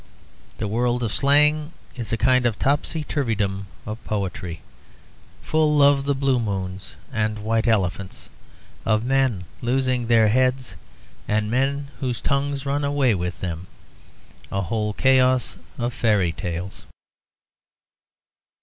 [0.57, 4.61] The world of slang is a kind of topsy turveydom of poetry,
[5.43, 8.27] full of blue moons and white elephants,
[8.83, 10.73] of men losing their heads,
[11.27, 13.67] and men whose tongues run away with them
[14.51, 16.87] a whole chaos of fairy tales.